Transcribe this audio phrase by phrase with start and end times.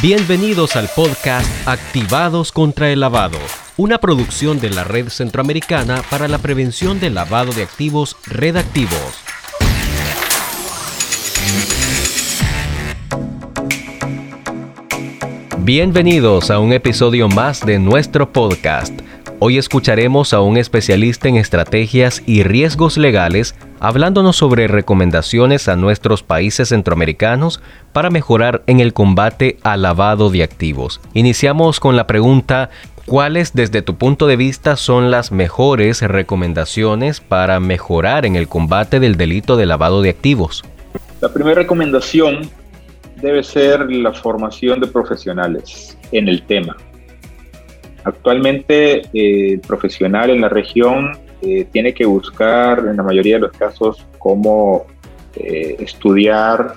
[0.00, 3.36] Bienvenidos al podcast Activados contra el Lavado,
[3.76, 9.22] una producción de la Red Centroamericana para la Prevención del Lavado de Activos Redactivos.
[15.58, 18.98] Bienvenidos a un episodio más de nuestro podcast.
[19.44, 26.22] Hoy escucharemos a un especialista en estrategias y riesgos legales hablándonos sobre recomendaciones a nuestros
[26.22, 27.60] países centroamericanos
[27.92, 31.00] para mejorar en el combate al lavado de activos.
[31.12, 32.70] Iniciamos con la pregunta,
[33.04, 39.00] ¿cuáles desde tu punto de vista son las mejores recomendaciones para mejorar en el combate
[39.00, 40.62] del delito de lavado de activos?
[41.20, 42.48] La primera recomendación
[43.20, 46.76] debe ser la formación de profesionales en el tema.
[48.04, 53.42] Actualmente eh, el profesional en la región eh, tiene que buscar en la mayoría de
[53.42, 54.86] los casos cómo
[55.36, 56.74] eh, estudiar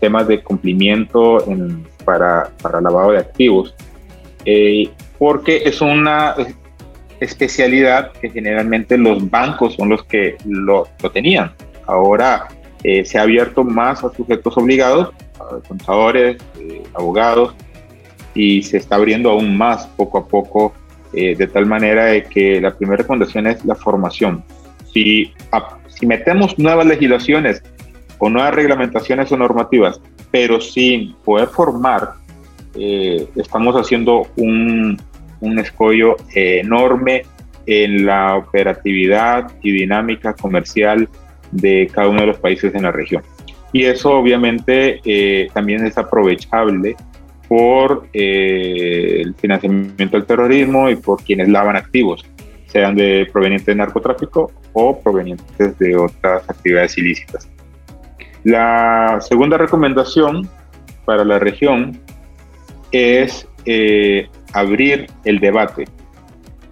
[0.00, 1.44] temas de cumplimiento
[2.04, 3.74] para, para, lavado de activos,
[5.18, 6.36] porque es una
[7.18, 11.52] especialidad que generalmente los bancos son los que lo, tenían.
[11.86, 12.46] Ahora
[12.82, 15.10] se ha abierto más a sujetos obligados,
[15.66, 16.36] contadores,
[16.94, 17.54] abogados,
[18.38, 20.72] y se está abriendo aún más poco a poco
[21.12, 24.44] eh, de tal manera de que la primera recomendación es la formación.
[24.94, 25.32] Si,
[25.88, 27.60] si metemos nuevas legislaciones
[28.18, 32.12] o nuevas reglamentaciones o normativas, pero sin poder formar,
[32.76, 34.96] eh, estamos haciendo un,
[35.40, 37.22] un escollo enorme
[37.66, 41.08] en la operatividad y dinámica comercial
[41.50, 43.24] de cada uno de los países en la región.
[43.72, 46.94] Y eso obviamente eh, también es aprovechable
[47.48, 52.24] por eh, el financiamiento del terrorismo y por quienes lavan activos,
[52.66, 57.48] sean de provenientes de narcotráfico o provenientes de otras actividades ilícitas.
[58.44, 60.48] La segunda recomendación
[61.04, 61.98] para la región
[62.92, 65.86] es eh, abrir el debate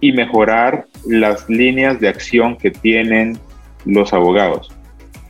[0.00, 3.38] y mejorar las líneas de acción que tienen
[3.86, 4.70] los abogados.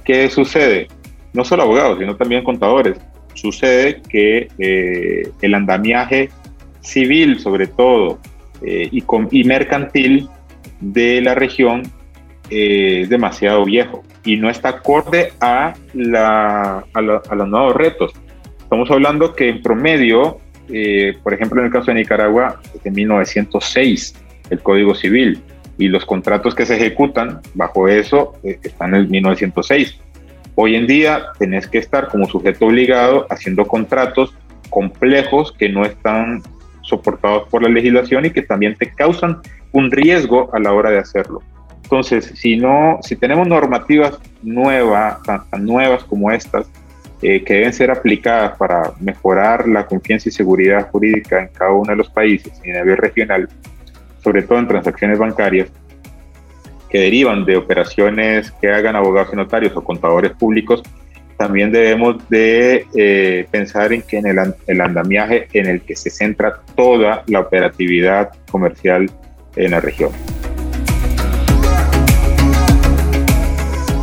[0.04, 0.88] ¿Qué sucede?
[1.32, 2.98] No solo abogados, sino también contadores
[3.36, 6.30] sucede que eh, el andamiaje
[6.80, 8.18] civil, sobre todo,
[8.62, 10.28] eh, y, y, mercantil
[10.80, 11.82] de la región
[12.50, 18.12] eh, es demasiado viejo y no está acorde a, la, a, los nuevos retos.
[18.58, 20.40] Estamos hablando que en promedio,
[21.22, 24.14] por ejemplo, en el caso de Nicaragua, es de 1906
[24.50, 25.40] el Código Civil
[25.78, 30.00] y los contratos que se ejecutan bajo eso están en el 1906
[30.58, 34.34] Hoy en día tenés que estar como sujeto obligado haciendo contratos
[34.70, 36.42] complejos que no están
[36.80, 40.98] soportados por la legislación y que también te causan un riesgo a la hora de
[40.98, 41.42] hacerlo.
[41.82, 46.66] Entonces, si no, si tenemos normativas nuevas, tan, nuevas como estas,
[47.20, 51.90] eh, que deben ser aplicadas para mejorar la confianza y seguridad jurídica en cada uno
[51.90, 53.46] de los países y a nivel regional,
[54.24, 55.68] sobre todo en transacciones bancarias,
[56.96, 60.82] que derivan de operaciones que hagan abogados y notarios o contadores públicos,
[61.36, 66.08] también debemos de eh, pensar en que en el, el, andamiaje en el que se
[66.08, 69.10] centra toda la operatividad comercial
[69.56, 70.10] en la región.